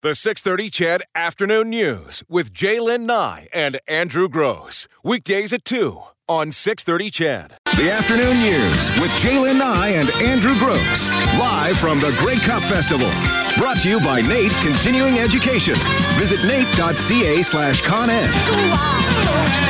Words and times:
The 0.00 0.14
630 0.14 0.70
Ched 0.70 1.00
Afternoon 1.16 1.70
News 1.70 2.22
with 2.28 2.54
Jaylen 2.54 3.00
Nye 3.00 3.48
and 3.52 3.80
Andrew 3.88 4.28
Gross. 4.28 4.86
Weekdays 5.02 5.52
at 5.52 5.64
2 5.64 6.00
on 6.28 6.52
630 6.52 7.10
Ched. 7.10 7.50
The 7.76 7.90
Afternoon 7.90 8.38
News 8.38 8.90
with 9.00 9.10
Jaylen 9.18 9.58
Nye 9.58 9.88
and 9.96 10.08
Andrew 10.22 10.56
Gross. 10.60 11.04
Live 11.40 11.76
from 11.78 11.98
the 11.98 12.14
Grey 12.20 12.38
Cup 12.46 12.62
Festival. 12.62 13.10
Brought 13.58 13.78
to 13.78 13.88
you 13.88 13.98
by 13.98 14.20
NAIT 14.20 14.52
Continuing 14.62 15.18
Education. 15.18 15.74
Visit 16.14 16.38
nait.ca 16.46 17.42
slash 17.42 17.80
coned. 17.80 19.67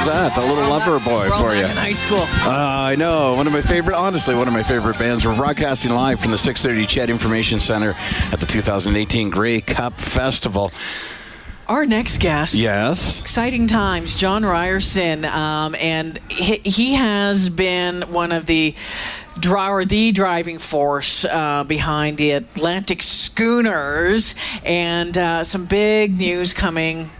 How's 0.00 0.08
that? 0.08 0.34
The 0.34 0.40
little 0.40 0.64
Loverboy 0.64 1.38
for 1.38 1.54
you. 1.54 1.62
in 1.62 1.76
high 1.76 1.92
school. 1.92 2.22
Uh, 2.22 2.56
I 2.56 2.96
know. 2.96 3.34
One 3.34 3.46
of 3.46 3.52
my 3.52 3.60
favorite, 3.60 3.94
honestly, 3.94 4.34
one 4.34 4.48
of 4.48 4.54
my 4.54 4.62
favorite 4.62 4.98
bands. 4.98 5.26
We're 5.26 5.36
broadcasting 5.36 5.90
live 5.92 6.20
from 6.20 6.30
the 6.30 6.38
630 6.38 6.86
Ched 6.86 7.10
Information 7.10 7.60
Center 7.60 7.92
at 8.32 8.40
the 8.40 8.46
2018 8.46 9.28
Grey 9.28 9.60
Cup 9.60 9.92
Festival. 9.92 10.72
Our 11.68 11.84
next 11.84 12.18
guest. 12.18 12.54
Yes. 12.54 13.20
Exciting 13.20 13.66
times. 13.66 14.14
John 14.14 14.42
Ryerson, 14.42 15.26
um, 15.26 15.74
and 15.74 16.18
he, 16.30 16.56
he 16.64 16.94
has 16.94 17.50
been 17.50 18.00
one 18.10 18.32
of 18.32 18.46
the 18.46 18.74
or 19.54 19.84
the 19.84 20.12
driving 20.12 20.58
force 20.58 21.26
uh, 21.26 21.64
behind 21.64 22.16
the 22.16 22.30
Atlantic 22.30 23.02
Schooners, 23.02 24.34
and 24.64 25.16
uh, 25.18 25.44
some 25.44 25.66
big 25.66 26.18
news 26.18 26.54
coming 26.54 27.10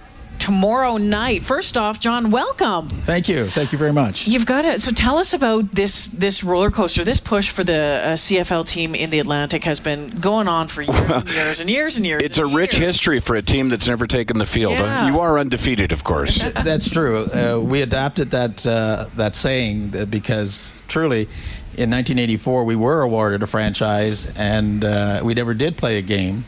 tomorrow 0.51 0.97
night. 0.97 1.45
First 1.45 1.79
off, 1.79 2.01
John, 2.01 2.33
welcome. 2.33 2.89
Thank 2.89 3.29
you. 3.29 3.47
Thank 3.47 3.71
you 3.71 3.79
very 3.79 3.93
much. 3.93 4.27
You've 4.27 4.47
got 4.47 4.65
it. 4.65 4.81
So 4.81 4.91
tell 4.91 5.17
us 5.17 5.33
about 5.33 5.71
this 5.71 6.09
this 6.09 6.43
roller 6.43 6.73
coaster. 6.73 7.05
This 7.05 7.21
push 7.21 7.51
for 7.51 7.63
the 7.63 8.03
uh, 8.05 8.09
CFL 8.15 8.67
team 8.67 8.97
in 8.97 9.11
the 9.11 9.21
Atlantic 9.21 9.63
has 9.63 9.79
been 9.79 10.11
going 10.11 10.49
on 10.49 10.67
for 10.67 10.83
years 10.83 10.99
and 11.13 11.29
years 11.35 11.61
and 11.61 11.71
years 11.71 11.97
and 11.97 12.05
years. 12.05 12.23
It's 12.25 12.39
and 12.39 12.51
a 12.51 12.57
rich 12.57 12.75
history 12.75 13.21
for 13.21 13.37
a 13.37 13.43
team 13.43 13.69
that's 13.69 13.87
never 13.87 14.09
taken 14.09 14.39
the 14.39 14.47
field. 14.47 14.73
Uh, 14.73 14.83
Yeah. 14.83 15.13
You 15.13 15.21
are 15.21 15.39
undefeated, 15.39 15.93
of 15.93 16.03
course. 16.03 16.43
That's 16.53 16.91
true. 16.91 17.27
Uh, 17.27 17.61
we 17.63 17.83
adapted 17.83 18.33
that 18.33 18.67
uh, 18.67 19.07
that 19.15 19.37
saying 19.37 19.95
uh, 19.95 20.05
because 20.07 20.77
truly, 20.89 21.29
in 21.77 21.91
1984 21.91 22.65
we 22.65 22.75
were 22.75 23.03
awarded 23.03 23.45
a 23.45 23.47
franchise 23.47 24.27
and 24.37 24.85
uh, 24.85 25.21
we 25.23 25.33
never 25.35 25.55
did 25.55 25.77
play 25.77 25.99
a 25.99 26.03
game, 26.03 26.45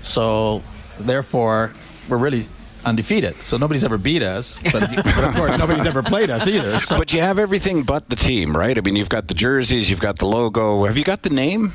so 0.00 0.62
therefore 0.98 1.74
we're 2.08 2.16
really 2.16 2.46
undefeated. 2.84 3.40
So 3.42 3.56
nobody's 3.56 3.84
ever 3.84 3.98
beat 3.98 4.22
us, 4.22 4.58
but, 4.72 4.72
but 4.94 5.24
of 5.24 5.34
course 5.34 5.58
nobody's 5.58 5.86
ever 5.86 6.02
played 6.02 6.30
us 6.30 6.46
either. 6.48 6.80
So 6.80 6.98
But 6.98 7.12
you 7.12 7.20
have 7.20 7.38
everything 7.38 7.82
but 7.82 8.08
the 8.08 8.16
team, 8.16 8.56
right? 8.56 8.76
I 8.76 8.80
mean, 8.80 8.96
you've 8.96 9.08
got 9.08 9.28
the 9.28 9.34
jerseys, 9.34 9.90
you've 9.90 10.00
got 10.00 10.18
the 10.18 10.26
logo. 10.26 10.84
Have 10.84 10.98
you 10.98 11.04
got 11.04 11.22
the 11.22 11.30
name? 11.30 11.72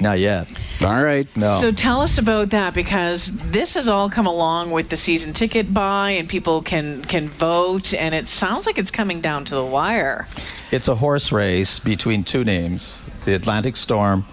not 0.00 0.18
yet. 0.18 0.48
All 0.84 1.02
right. 1.02 1.26
No. 1.36 1.58
So 1.60 1.72
tell 1.72 2.00
us 2.00 2.18
about 2.18 2.50
that 2.50 2.74
because 2.74 3.32
this 3.50 3.74
has 3.74 3.88
all 3.88 4.08
come 4.08 4.26
along 4.26 4.70
with 4.70 4.90
the 4.90 4.96
season 4.96 5.32
ticket 5.32 5.72
buy 5.74 6.10
and 6.10 6.28
people 6.28 6.62
can 6.62 7.02
can 7.02 7.28
vote 7.28 7.94
and 7.94 8.14
it 8.14 8.28
sounds 8.28 8.66
like 8.66 8.78
it's 8.78 8.90
coming 8.90 9.20
down 9.20 9.44
to 9.46 9.54
the 9.54 9.64
wire. 9.64 10.28
It's 10.70 10.88
a 10.88 10.94
horse 10.96 11.32
race 11.32 11.78
between 11.78 12.24
two 12.24 12.44
names 12.44 13.04
the 13.24 13.34
Atlantic 13.34 13.76
Storm 13.76 14.24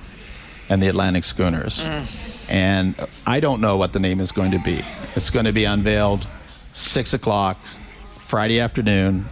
and 0.70 0.81
the 0.81 0.88
Atlantic 0.88 1.23
Schooners. 1.23 1.83
Mm. 1.83 2.24
And 2.49 2.95
I 3.25 3.39
don't 3.39 3.61
know 3.61 3.77
what 3.77 3.93
the 3.93 3.99
name 3.99 4.19
is 4.19 4.31
going 4.31 4.51
to 4.51 4.59
be. 4.59 4.81
It's 5.15 5.29
going 5.29 5.45
to 5.45 5.53
be 5.53 5.65
unveiled 5.65 6.27
6 6.73 7.13
o'clock 7.13 7.57
Friday 8.19 8.59
afternoon 8.59 9.27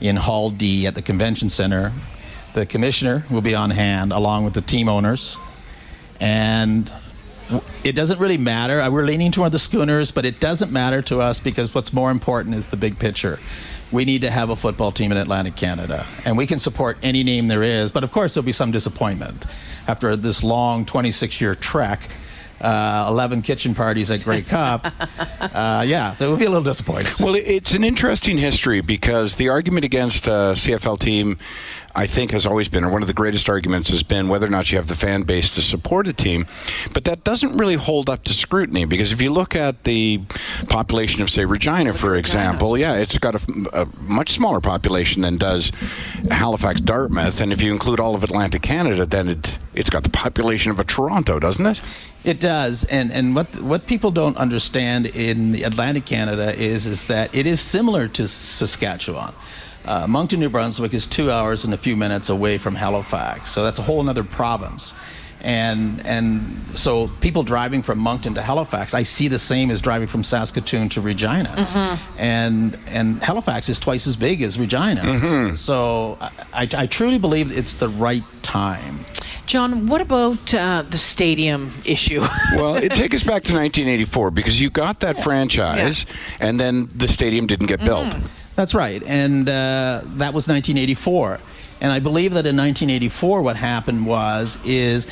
in 0.00 0.16
Hall 0.16 0.50
D 0.50 0.86
at 0.86 0.94
the 0.94 1.02
Convention 1.02 1.48
Center. 1.48 1.92
The 2.54 2.66
commissioner 2.66 3.24
will 3.30 3.40
be 3.40 3.54
on 3.54 3.70
hand 3.70 4.12
along 4.12 4.44
with 4.44 4.54
the 4.54 4.62
team 4.62 4.88
owners. 4.88 5.36
And 6.20 6.90
it 7.84 7.94
doesn't 7.94 8.18
really 8.18 8.38
matter. 8.38 8.80
Uh, 8.80 8.90
We're 8.90 9.04
leaning 9.04 9.30
toward 9.30 9.52
the 9.52 9.58
schooners, 9.58 10.10
but 10.10 10.24
it 10.24 10.40
doesn't 10.40 10.72
matter 10.72 11.02
to 11.02 11.20
us 11.20 11.38
because 11.38 11.74
what's 11.74 11.92
more 11.92 12.10
important 12.10 12.54
is 12.54 12.68
the 12.68 12.76
big 12.76 12.98
picture. 12.98 13.38
We 13.92 14.04
need 14.04 14.22
to 14.22 14.30
have 14.30 14.50
a 14.50 14.56
football 14.56 14.90
team 14.90 15.12
in 15.12 15.18
Atlantic 15.18 15.54
Canada, 15.54 16.04
and 16.24 16.36
we 16.36 16.46
can 16.46 16.58
support 16.58 16.98
any 17.04 17.22
name 17.22 17.46
there 17.46 17.62
is. 17.62 17.92
But 17.92 18.02
of 18.02 18.10
course, 18.10 18.34
there'll 18.34 18.44
be 18.44 18.50
some 18.52 18.72
disappointment 18.72 19.44
after 19.86 20.16
this 20.16 20.42
long 20.42 20.84
26-year 20.84 21.54
trek. 21.54 22.00
Uh, 22.60 23.06
11 23.08 23.42
kitchen 23.42 23.74
parties 23.74 24.10
at 24.10 24.24
Grey 24.24 24.42
Cup. 24.42 24.86
Uh, 25.38 25.82
yeah, 25.86 26.14
that 26.18 26.28
would 26.28 26.38
be 26.38 26.44
a 26.44 26.50
little 26.50 26.64
disappointing. 26.64 27.12
Well, 27.20 27.34
it's 27.34 27.72
an 27.72 27.84
interesting 27.84 28.36
history 28.36 28.80
because 28.80 29.36
the 29.36 29.48
argument 29.48 29.84
against 29.84 30.26
a 30.26 30.52
CFL 30.54 30.98
team, 30.98 31.38
I 31.96 32.06
think, 32.06 32.30
has 32.32 32.44
always 32.44 32.68
been, 32.68 32.84
or 32.84 32.90
one 32.90 33.00
of 33.00 33.08
the 33.08 33.14
greatest 33.14 33.48
arguments 33.48 33.88
has 33.88 34.02
been 34.02 34.28
whether 34.28 34.46
or 34.46 34.50
not 34.50 34.70
you 34.70 34.76
have 34.76 34.86
the 34.86 34.94
fan 34.94 35.22
base 35.22 35.54
to 35.54 35.62
support 35.62 36.06
a 36.06 36.12
team. 36.12 36.44
But 36.92 37.04
that 37.04 37.24
doesn't 37.24 37.56
really 37.56 37.76
hold 37.76 38.10
up 38.10 38.22
to 38.24 38.34
scrutiny 38.34 38.84
because 38.84 39.12
if 39.12 39.22
you 39.22 39.32
look 39.32 39.56
at 39.56 39.84
the 39.84 40.20
population 40.68 41.22
of, 41.22 41.30
say, 41.30 41.46
Regina, 41.46 41.94
for 41.94 42.14
example, 42.14 42.76
yeah, 42.76 42.92
it's 42.96 43.16
got 43.16 43.34
a, 43.34 43.68
a 43.72 43.86
much 44.02 44.32
smaller 44.32 44.60
population 44.60 45.22
than 45.22 45.38
does 45.38 45.72
Halifax, 46.30 46.82
Dartmouth. 46.82 47.40
And 47.40 47.50
if 47.50 47.62
you 47.62 47.72
include 47.72 47.98
all 47.98 48.14
of 48.14 48.22
Atlantic 48.22 48.60
Canada, 48.60 49.06
then 49.06 49.28
it, 49.28 49.58
it's 49.72 49.88
got 49.88 50.02
the 50.02 50.10
population 50.10 50.70
of 50.70 50.78
a 50.78 50.84
Toronto, 50.84 51.38
doesn't 51.38 51.64
it? 51.64 51.82
It 52.24 52.40
does, 52.40 52.84
and 52.86 53.12
and 53.12 53.36
what 53.36 53.56
what 53.60 53.86
people 53.86 54.10
don't 54.10 54.36
understand 54.36 55.06
in 55.06 55.52
the 55.52 55.62
Atlantic 55.62 56.06
Canada 56.06 56.52
is 56.52 56.88
is 56.88 57.04
that 57.04 57.32
it 57.32 57.46
is 57.46 57.60
similar 57.60 58.08
to 58.08 58.26
Saskatchewan. 58.26 59.32
Uh, 59.86 60.06
Moncton, 60.08 60.40
New 60.40 60.48
Brunswick, 60.48 60.92
is 60.92 61.06
two 61.06 61.30
hours 61.30 61.64
and 61.64 61.72
a 61.72 61.76
few 61.78 61.96
minutes 61.96 62.28
away 62.28 62.58
from 62.58 62.74
Halifax, 62.74 63.50
so 63.50 63.62
that's 63.62 63.78
a 63.78 63.82
whole 63.82 64.06
other 64.08 64.24
province. 64.24 64.94
And 65.42 66.04
and 66.04 66.40
so 66.74 67.08
people 67.20 67.42
driving 67.44 67.82
from 67.82 67.98
Moncton 67.98 68.34
to 68.34 68.42
Halifax, 68.42 68.94
I 68.94 69.04
see 69.04 69.28
the 69.28 69.38
same 69.38 69.70
as 69.70 69.80
driving 69.80 70.08
from 70.08 70.24
Saskatoon 70.24 70.88
to 70.90 71.00
Regina, 71.00 71.98
and 72.18 72.76
and 72.88 73.22
Halifax 73.22 73.68
is 73.68 73.78
twice 73.78 74.06
as 74.08 74.16
big 74.16 74.42
as 74.42 74.58
Regina. 74.58 75.56
So 75.56 76.16
I, 76.20 76.30
I, 76.52 76.68
I 76.76 76.86
truly 76.86 77.18
believe 77.18 77.56
it's 77.56 77.74
the 77.74 77.88
right 77.88 78.24
time. 78.42 79.04
John, 79.44 79.86
what 79.86 80.00
about 80.00 80.52
uh, 80.52 80.82
the 80.88 80.98
stadium 80.98 81.72
issue? 81.84 82.22
Well, 82.56 82.76
it 82.76 82.92
take 82.94 83.14
us 83.14 83.22
back 83.22 83.44
to 83.44 83.52
1984 83.54 84.30
because 84.32 84.60
you 84.60 84.70
got 84.70 85.00
that 85.00 85.18
franchise, 85.18 86.06
and 86.40 86.58
then 86.58 86.88
the 86.94 87.06
stadium 87.06 87.46
didn't 87.46 87.66
get 87.68 87.80
built. 87.84 88.16
That's 88.56 88.74
right, 88.74 89.02
and 89.04 89.48
uh, 89.48 90.00
that 90.02 90.32
was 90.32 90.48
1984. 90.48 91.38
And 91.80 91.92
I 91.92 91.98
believe 91.98 92.32
that 92.32 92.46
in 92.46 92.56
1984, 92.56 93.42
what 93.42 93.56
happened 93.56 94.06
was 94.06 94.58
is 94.64 95.06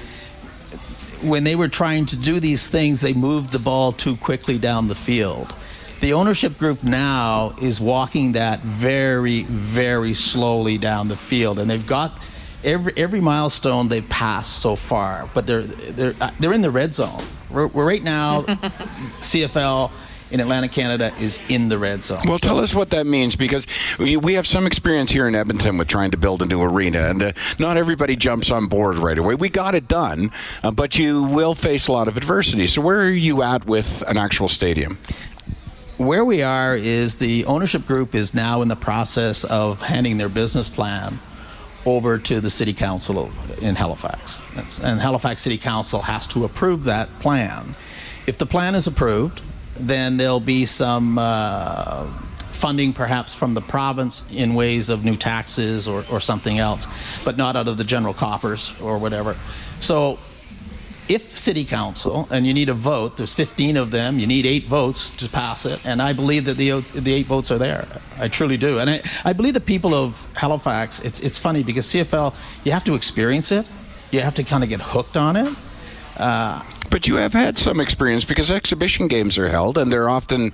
when 1.23 1.45
they 1.45 1.55
were 1.55 1.69
trying 1.69 2.07
to 2.07 2.17
do 2.17 2.41
these 2.41 2.69
things, 2.69 3.01
they 3.03 3.13
moved 3.13 3.53
the 3.53 3.59
ball 3.59 3.93
too 3.93 4.17
quickly 4.17 4.59
down 4.59 4.89
the 4.89 4.95
field. 4.95 5.55
The 6.01 6.15
ownership 6.15 6.59
group 6.59 6.83
now 6.83 7.55
is 7.61 7.81
walking 7.81 8.33
that 8.33 8.61
very, 8.61 9.43
very 9.45 10.15
slowly 10.15 10.79
down 10.79 11.09
the 11.09 11.17
field, 11.17 11.59
and 11.59 11.71
they've 11.71 11.87
got 11.87 12.19
every 12.63 12.93
every 12.97 13.21
milestone 13.21 13.89
they've 13.89 14.09
passed 14.09 14.59
so 14.59 14.77
far. 14.77 15.29
But 15.35 15.47
they're 15.47 15.63
they're 15.63 16.15
uh, 16.21 16.31
they're 16.41 16.53
in 16.53 16.63
the 16.63 16.71
red 16.71 16.95
zone. 16.95 17.25
We're, 17.51 17.69
we're 17.69 17.87
right 17.87 18.03
now, 18.03 18.43
CFL 19.21 19.91
in 20.31 20.41
Atlantic 20.41 20.73
Canada 20.73 21.13
is 21.21 21.41
in 21.49 21.69
the 21.69 21.79
red 21.79 22.05
zone. 22.05 22.21
Well, 22.27 22.39
tell 22.39 22.59
us 22.59 22.75
what 22.75 22.91
that 22.91 23.07
means 23.07 23.37
because 23.37 23.67
we, 23.99 24.17
we 24.17 24.35
have 24.35 24.47
some 24.47 24.67
experience 24.67 25.11
here 25.11 25.29
in 25.29 25.35
Edmonton 25.35 25.79
with 25.79 25.89
trying 25.89 26.11
to 26.13 26.17
build 26.17 26.43
a 26.43 26.47
new 26.47 26.63
arena, 26.63 27.09
and 27.11 27.23
uh, 27.23 27.33
not 27.59 27.77
everybody 27.77 28.17
jumps 28.17 28.51
on 28.51 28.67
board 28.67 28.97
right 28.97 29.19
away. 29.19 29.35
We 29.35 29.49
got 29.49 29.75
it 29.75 29.89
done, 29.89 30.31
uh, 30.63 30.71
but 30.71 30.99
you 30.99 31.23
will 31.23 31.55
face 31.55 31.89
a 31.89 31.93
lot 31.93 32.09
of 32.09 32.17
adversity. 32.17 32.67
So, 32.67 32.81
where 32.81 33.03
are 33.03 33.11
you 33.11 33.43
at 33.43 33.67
with 33.67 34.03
an 34.07 34.17
actual 34.17 34.49
stadium? 34.49 34.99
where 35.97 36.25
we 36.25 36.43
are 36.43 36.75
is 36.75 37.17
the 37.17 37.45
ownership 37.45 37.87
group 37.87 38.17
is 38.17 38.35
now 38.35 38.63
in 38.63 38.69
the 38.69 38.77
process 38.77 39.45
of 39.45 39.81
handing 39.81 40.17
their 40.17 40.29
business 40.29 40.69
plan 40.69 41.21
over 41.87 42.19
to 42.19 42.41
the 42.41 42.51
city 42.51 42.73
council 42.73 43.31
in 43.61 43.75
Halifax. 43.75 44.41
And 44.83 45.01
Halifax 45.01 45.43
City 45.43 45.59
Council 45.59 46.03
has 46.03 46.27
to 46.29 46.45
approve 46.45 46.85
that 46.85 47.09
plan. 47.21 47.75
If 48.27 48.39
the 48.39 48.47
plan 48.47 48.75
is 48.75 48.87
approved, 48.87 49.43
then 49.77 50.17
there'll 50.17 50.41
be 50.41 50.65
some 50.65 51.19
uh, 51.19 52.07
funding 52.37 52.93
perhaps 52.93 53.35
from 53.35 53.55
the 53.55 53.61
province 53.61 54.25
in 54.33 54.55
ways 54.55 54.89
of 54.89 55.05
new 55.05 55.17
taxes 55.17 55.87
or, 55.87 56.05
or 56.11 56.21
something 56.21 56.59
else, 56.59 56.87
but 57.25 57.37
not 57.37 57.57
out 57.57 57.69
of 57.69 57.77
the 57.77 57.85
general 57.85 58.15
coppers 58.15 58.73
or 58.81 58.99
whatever. 58.99 59.37
So 59.81 60.19
if 61.09 61.37
city 61.37 61.65
council 61.65 62.27
and 62.31 62.47
you 62.47 62.55
need 62.55 62.71
a 62.71 62.75
vote 62.75 63.19
there's 63.19 63.35
15 63.35 63.77
of 63.77 63.91
them 63.91 64.19
you 64.19 64.27
need 64.27 64.47
eight 64.47 64.65
votes 64.65 65.11
to 65.11 65.29
pass 65.29 65.67
it 65.67 65.79
and 65.85 66.01
i 66.01 66.15
believe 66.15 66.47
that 66.47 66.57
the, 66.57 66.81
the 66.99 67.13
eight 67.13 67.27
votes 67.27 67.51
are 67.51 67.59
there. 67.59 67.87
I 68.19 68.29
truly 68.29 68.57
do. 68.57 68.79
And 68.79 68.89
I, 68.89 69.03
I 69.25 69.35
believe 69.35 69.53
the 69.53 69.61
people 69.61 69.95
of 69.95 70.27
halifax 70.35 71.01
it's, 71.05 71.21
it's 71.21 71.39
funny 71.39 71.63
because 71.63 71.87
cfl 71.87 72.35
you 72.65 72.73
have 72.73 72.85
to 72.85 72.95
experience 72.95 73.53
it. 73.53 73.69
You 74.13 74.21
have 74.21 74.35
to 74.37 74.45
kind 74.45 74.63
of 74.63 74.71
get 74.71 74.81
hooked 74.81 75.17
on 75.17 75.37
it 75.37 75.55
But 76.17 77.09
you 77.09 77.17
have 77.17 77.33
had 77.33 77.59
some 77.59 77.81
experience 77.81 78.25
because 78.25 78.51
exhibition 78.51 79.09
games 79.09 79.37
are 79.37 79.49
held 79.49 79.79
and 79.79 79.93
they're 79.93 80.09
often 80.09 80.53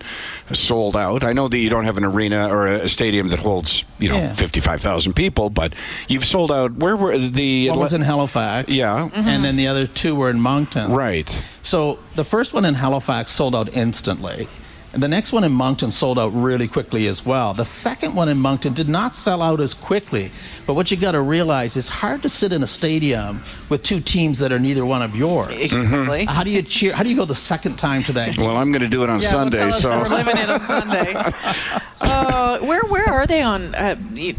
sold 0.53 0.97
out. 0.97 1.23
I 1.23 1.35
know 1.35 1.49
that 1.49 1.59
you 1.59 1.69
don't 1.69 1.85
have 1.85 1.99
an 1.99 2.05
arena 2.05 2.49
or 2.49 2.67
a 2.67 2.89
stadium 2.89 3.29
that 3.29 3.41
holds, 3.41 3.85
you 3.99 4.09
know, 4.09 4.17
Yeah. 4.17 4.35
55,000 4.35 5.13
people, 5.13 5.51
but 5.51 5.75
you've 6.09 6.25
sold 6.25 6.51
out. 6.51 6.73
Where 6.77 6.97
were 6.97 7.19
the. 7.19 7.69
One 7.69 7.79
was 7.81 7.93
in 7.93 8.01
Halifax. 8.01 8.69
Yeah. 8.71 9.09
Mm-hmm. 9.13 9.29
And 9.29 9.45
then 9.45 9.57
the 9.57 9.67
other 9.67 9.87
two 9.87 10.15
were 10.15 10.31
in 10.31 10.41
Moncton. 10.41 10.93
Right. 10.93 11.43
So 11.63 11.99
the 12.15 12.25
first 12.25 12.55
one 12.55 12.65
in 12.65 12.75
Halifax 12.75 13.33
sold 13.33 13.55
out 13.55 13.69
instantly. 13.77 14.49
And 14.93 15.01
the 15.01 15.07
next 15.09 15.33
one 15.33 15.45
in 15.45 15.53
Moncton 15.53 15.93
sold 15.93 16.19
out 16.19 16.29
really 16.31 16.67
quickly 16.67 17.07
as 17.07 17.25
well. 17.25 17.55
The 17.55 17.65
second 17.65 18.17
one 18.17 18.29
in 18.29 18.39
Moncton 18.39 18.73
did 18.75 18.89
not 18.89 19.15
sell 19.15 19.41
out 19.41 19.61
as 19.61 19.73
quickly. 19.73 20.33
But 20.67 20.75
what 20.75 20.91
you 20.91 20.97
got 20.97 21.13
to 21.13 21.21
realize 21.23 21.77
is 21.77 21.89
hard 21.89 22.23
to 22.23 22.29
sit 22.29 22.53
in 22.53 22.65
a 22.65 22.67
stadium 22.67 23.43
with 23.69 23.85
two 23.85 24.01
teams 24.01 24.41
that 24.41 24.51
are 24.51 24.59
neither 24.59 24.85
one 24.85 25.03
of 25.03 25.15
yours. 25.15 25.55
Exactly. 25.55 26.25
How 26.25 26.43
do 26.43 26.51
you 26.51 26.63
cheer? 26.63 26.93
How 26.93 27.05
do 27.05 27.09
you 27.09 27.15
go 27.17 27.25
the 27.25 27.37
second 27.37 27.79
time 27.79 28.03
to 28.05 28.13
that 28.15 28.35
game? 28.35 28.45
Well, 28.45 28.57
I'm 28.57 28.73
going 28.73 28.83
to 28.83 28.89
do 28.89 29.05
it 29.05 29.11
on 29.11 29.21
Yeah, 29.21 29.29
Sunday, 29.29 29.59
well, 29.61 29.71
tell 29.81 29.93
us 29.93 30.07
so. 30.07 30.11
we're 30.11 30.17
living 30.17 30.37
it 30.37 30.51
on 30.51 30.65
Sunday. 30.65 31.15
Uh, 32.03 32.59
where 32.61 32.81
where 32.89 33.07
are 33.09 33.27
they 33.27 33.43
on 33.43 33.75
uh, 33.75 33.95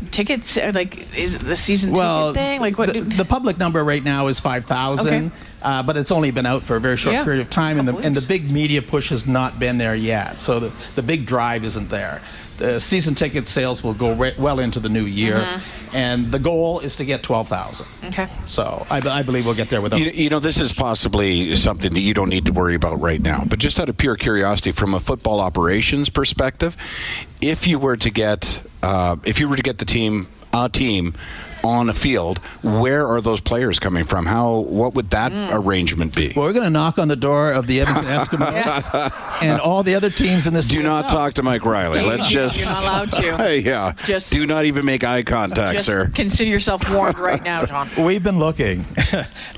tickets? 0.09 0.57
Uh, 0.57 0.71
Like, 0.73 1.15
is 1.15 1.35
it 1.35 1.41
the 1.41 1.55
season 1.55 1.93
well, 1.93 2.33
ticket 2.33 2.35
thing? 2.43 2.59
Like, 2.59 2.77
what? 2.77 2.87
The, 2.87 2.93
do- 2.93 3.03
the 3.03 3.23
public 3.23 3.57
number 3.59 3.83
right 3.83 4.03
now 4.03 4.27
is 4.27 4.39
five 4.39 4.65
thousand, 4.65 5.07
Okay. 5.27 5.35
Uh, 5.61 5.83
but 5.83 5.97
it's 5.97 6.11
only 6.11 6.31
been 6.31 6.45
out 6.45 6.63
for 6.63 6.75
a 6.75 6.79
very 6.81 6.97
short 6.97 7.13
Yeah, 7.15 7.23
period 7.23 7.41
of 7.41 7.49
time, 7.49 7.79
and 7.79 7.87
the 7.87 7.95
and 7.97 8.15
the 8.15 8.25
big 8.27 8.49
media 8.49 8.81
push 8.81 9.09
has 9.09 9.25
not 9.27 9.59
been 9.59 9.77
there 9.77 9.95
yet. 9.95 10.39
So 10.39 10.59
the 10.59 10.71
the 10.95 11.03
big 11.03 11.25
drive 11.25 11.63
isn't 11.63 11.89
there. 11.89 12.21
The 12.57 12.79
season 12.79 13.15
ticket 13.15 13.47
sales 13.47 13.83
will 13.83 13.95
go 13.95 14.13
re- 14.13 14.35
well 14.37 14.59
into 14.59 14.79
the 14.79 14.89
new 14.89 15.05
year, 15.05 15.37
Mm-hmm. 15.39 15.95
and 15.95 16.31
the 16.31 16.37
goal 16.37 16.79
is 16.79 16.95
to 16.97 17.05
get 17.05 17.23
twelve 17.23 17.47
thousand. 17.47 17.87
okay. 18.05 18.27
So 18.45 18.85
I, 18.91 18.97
I 19.07 19.23
believe 19.23 19.45
we'll 19.47 19.55
get 19.55 19.69
there 19.69 19.81
without. 19.81 19.99
You, 19.99 20.11
you 20.11 20.29
know, 20.29 20.37
this 20.39 20.59
is 20.59 20.71
possibly 20.71 21.55
something 21.55 21.91
that 21.91 21.99
you 22.01 22.13
don't 22.13 22.29
need 22.29 22.45
to 22.45 22.51
worry 22.53 22.75
about 22.75 23.01
right 23.01 23.19
now. 23.21 23.43
But 23.47 23.57
just 23.57 23.79
out 23.79 23.89
of 23.89 23.97
pure 23.97 24.15
curiosity, 24.15 24.71
from 24.73 24.93
a 24.93 24.99
football 24.99 25.39
operations 25.39 26.09
perspective, 26.09 26.77
if 27.41 27.65
you 27.65 27.79
were 27.79 27.97
to 27.97 28.09
get, 28.11 28.61
uh, 28.83 29.15
if 29.25 29.39
you 29.39 29.49
were 29.49 29.55
to 29.55 29.63
get 29.63 29.79
the 29.79 29.85
team, 29.85 30.27
a 30.53 30.69
team, 30.69 31.15
on 31.63 31.89
a 31.89 31.93
field, 31.93 32.39
where 32.63 33.07
are 33.07 33.21
those 33.21 33.39
players 33.41 33.79
coming 33.79 34.03
from? 34.05 34.25
How, 34.25 34.57
what 34.59 34.93
would 34.95 35.09
that 35.11 35.31
Mm. 35.31 35.49
arrangement 35.51 36.15
be? 36.15 36.33
well, 36.35 36.45
we're 36.47 36.53
going 36.53 36.65
to 36.65 36.69
knock 36.71 36.97
on 36.99 37.07
the 37.07 37.15
door 37.15 37.51
of 37.51 37.67
the 37.67 37.81
Edmonton 37.81 38.05
Eskimos 38.17 39.41
and 39.41 39.61
all 39.61 39.83
the 39.83 39.95
other 39.95 40.09
teams 40.09 40.47
in 40.47 40.53
this. 40.53 40.67
Do 40.67 40.81
not 40.83 41.09
talk 41.09 41.33
to 41.35 41.43
Mike 41.43 41.65
Reilly. 41.65 42.01
Let's 42.01 42.31
You're 42.33 42.43
just. 42.47 42.65
not 42.65 42.83
allowed 42.83 43.11
to. 43.37 43.59
yeah. 43.65 43.93
Just- 44.05 44.31
do 44.33 44.45
not 44.45 44.65
even 44.65 44.85
make 44.85 45.03
eye 45.03 45.23
contact, 45.23 45.73
Just 45.73 45.85
sir. 45.85 46.07
consider 46.13 46.49
yourself 46.49 46.89
warned 46.91 47.19
right 47.19 47.43
now, 47.43 47.65
John. 47.65 47.89
We've 47.97 48.23
been 48.23 48.39
looking 48.39 48.85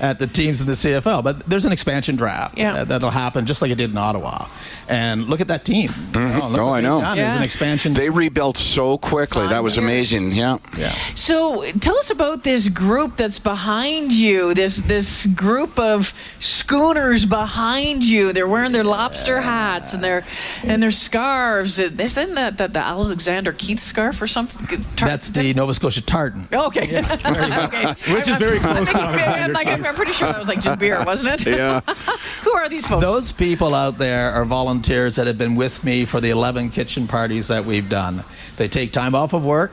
at 0.00 0.18
the 0.18 0.26
teams 0.26 0.60
in 0.60 0.66
the 0.66 0.72
CFL, 0.74 1.22
but 1.24 1.46
there's 1.48 1.64
an 1.64 1.72
expansion 1.72 2.16
draft 2.16 2.58
Yeah. 2.58 2.74
uh, 2.74 2.84
that'll 2.84 3.10
happen 3.10 3.46
just 3.46 3.62
like 3.62 3.70
it 3.70 3.76
did 3.78 3.90
in 3.90 3.96
Ottawa. 3.98 4.48
And 4.88 5.28
look 5.28 5.40
at 5.40 5.48
that 5.48 5.64
team. 5.64 5.90
Oh, 6.14 6.48
look 6.50 6.58
Oh, 6.58 6.66
what 6.68 6.72
I 6.74 6.80
know. 6.82 7.00
done. 7.00 7.16
There's 7.16 7.34
an 7.36 7.42
expansion. 7.42 7.94
They 7.94 8.10
rebuilt 8.10 8.56
so 8.58 8.98
quickly. 8.98 9.42
Five 9.42 9.50
that 9.50 9.62
was 9.62 9.76
years. 9.76 9.84
amazing. 9.84 10.32
Yeah. 10.32 10.58
yeah. 10.76 10.94
So 11.14 11.64
tell 11.80 11.93
us 11.98 12.10
about 12.10 12.44
this 12.44 12.68
group 12.68 13.16
that's 13.16 13.38
behind 13.38 14.12
you. 14.12 14.54
This 14.54 14.76
this 14.76 15.26
group 15.26 15.78
of 15.78 16.12
schooners 16.38 17.24
behind 17.24 18.04
you. 18.04 18.32
They're 18.32 18.48
wearing 18.48 18.72
their 18.72 18.84
lobster 18.84 19.40
hats 19.40 19.94
and 19.94 20.02
their 20.02 20.24
and 20.62 20.82
their 20.82 20.90
scarves. 20.90 21.78
Isn't 21.78 22.34
that, 22.34 22.58
that 22.58 22.72
the 22.72 22.78
Alexander 22.80 23.52
Keith 23.52 23.80
scarf 23.80 24.20
or 24.20 24.26
something? 24.26 24.84
Tar- 24.96 25.08
That's 25.08 25.30
the 25.30 25.54
Nova 25.54 25.74
Scotia 25.74 26.02
tartan. 26.02 26.48
Oh, 26.52 26.66
okay. 26.66 26.82
okay. 27.04 27.86
Which 28.12 28.28
is 28.28 28.36
very 28.38 28.58
close 28.60 28.90
to 28.90 28.98
I'm, 28.98 29.14
Alexander 29.14 29.54
like, 29.54 29.66
I'm 29.66 29.82
pretty 29.82 30.12
sure 30.12 30.28
that 30.28 30.38
was 30.38 30.48
like 30.48 30.60
just 30.60 30.78
beer, 30.78 31.02
wasn't 31.04 31.46
it? 31.46 31.56
Yeah. 31.56 31.80
Who 32.42 32.52
are 32.52 32.68
these 32.68 32.86
folks? 32.86 33.04
Those 33.04 33.32
people 33.32 33.74
out 33.74 33.98
there 33.98 34.30
are 34.32 34.44
volunteers 34.44 35.16
that 35.16 35.26
have 35.26 35.38
been 35.38 35.56
with 35.56 35.84
me 35.84 36.04
for 36.04 36.20
the 36.20 36.30
11 36.30 36.70
kitchen 36.70 37.06
parties 37.06 37.48
that 37.48 37.64
we've 37.64 37.88
done. 37.88 38.24
They 38.56 38.68
take 38.68 38.92
time 38.92 39.14
off 39.14 39.32
of 39.32 39.44
work. 39.44 39.72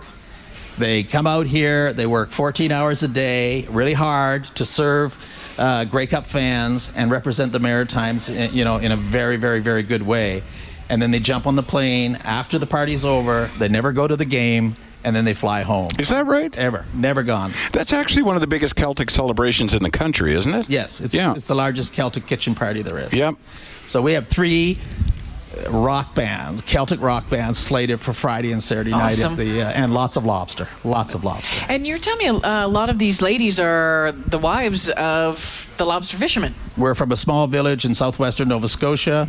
They 0.77 1.03
come 1.03 1.27
out 1.27 1.45
here. 1.47 1.93
They 1.93 2.05
work 2.05 2.31
14 2.31 2.71
hours 2.71 3.03
a 3.03 3.07
day, 3.07 3.67
really 3.69 3.93
hard 3.93 4.45
to 4.55 4.65
serve 4.65 5.17
uh, 5.57 5.85
Grey 5.85 6.07
Cup 6.07 6.25
fans 6.25 6.91
and 6.95 7.11
represent 7.11 7.51
the 7.51 7.59
Maritimes, 7.59 8.29
eh, 8.29 8.49
you 8.51 8.63
know, 8.63 8.77
in 8.77 8.91
a 8.91 8.97
very, 8.97 9.37
very, 9.37 9.59
very 9.59 9.83
good 9.83 10.01
way. 10.01 10.43
And 10.89 11.01
then 11.01 11.11
they 11.11 11.19
jump 11.19 11.45
on 11.47 11.55
the 11.55 11.63
plane 11.63 12.15
after 12.23 12.57
the 12.57 12.65
party's 12.65 13.05
over. 13.05 13.49
They 13.59 13.69
never 13.69 13.91
go 13.91 14.07
to 14.07 14.15
the 14.17 14.25
game, 14.25 14.73
and 15.03 15.15
then 15.15 15.23
they 15.23 15.33
fly 15.33 15.61
home. 15.61 15.89
Is 15.99 16.09
that 16.09 16.25
right? 16.25 16.55
Ever, 16.57 16.85
never 16.93 17.23
gone. 17.23 17.53
That's 17.71 17.93
actually 17.93 18.23
one 18.23 18.35
of 18.35 18.41
the 18.41 18.47
biggest 18.47 18.75
Celtic 18.75 19.09
celebrations 19.09 19.73
in 19.73 19.83
the 19.83 19.91
country, 19.91 20.33
isn't 20.33 20.53
it? 20.53 20.69
Yes, 20.69 20.99
it's, 20.99 21.13
Yeah. 21.15 21.33
it's 21.35 21.47
the 21.47 21.55
largest 21.55 21.93
Celtic 21.93 22.25
kitchen 22.27 22.55
party 22.55 22.81
there 22.81 22.97
is. 22.97 23.13
Yep. 23.13 23.35
So 23.87 24.01
we 24.01 24.13
have 24.13 24.27
three 24.27 24.79
rock 25.69 26.15
bands, 26.15 26.61
Celtic 26.63 27.01
rock 27.01 27.29
bands, 27.29 27.57
slated 27.59 27.99
for 27.99 28.13
Friday 28.13 28.51
and 28.51 28.61
Saturday 28.63 28.91
night 28.91 29.13
Awesome. 29.13 29.33
at 29.33 29.37
the, 29.37 29.61
uh, 29.61 29.69
and 29.71 29.93
lots 29.93 30.17
of 30.17 30.25
lobster, 30.25 30.67
lots 30.83 31.13
of 31.15 31.23
lobster. 31.23 31.65
and 31.69 31.85
you're 31.85 31.97
telling 31.97 32.19
me 32.19 32.27
a, 32.43 32.65
a 32.65 32.67
lot 32.67 32.89
of 32.89 32.97
these 32.99 33.21
ladies 33.21 33.59
are 33.59 34.11
the 34.27 34.37
wives 34.37 34.89
of 34.89 35.69
the 35.77 35.85
lobster 35.85 36.17
fishermen. 36.17 36.53
We're 36.77 36.95
from 36.95 37.11
a 37.11 37.17
small 37.17 37.47
village 37.47 37.85
in 37.85 37.93
southwestern 37.95 38.47
Nova 38.49 38.67
Scotia. 38.67 39.27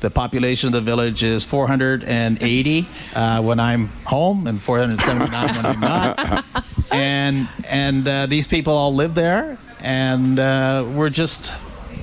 The 0.00 0.10
population 0.10 0.66
of 0.66 0.72
the 0.72 0.80
village 0.80 1.22
is 1.22 1.44
480 1.44 2.86
uh, 3.14 3.40
when 3.42 3.60
I'm 3.60 3.86
home 4.04 4.48
and 4.48 4.60
479 4.60 5.56
when 5.56 5.66
I'm 5.66 5.80
not. 5.80 6.44
And 6.90 7.48
and 7.64 8.06
uh, 8.06 8.26
these 8.26 8.46
people 8.46 8.74
all 8.74 8.94
live 8.94 9.14
there, 9.14 9.56
and 9.80 10.38
uh, 10.38 10.84
we're 10.94 11.08
just 11.08 11.50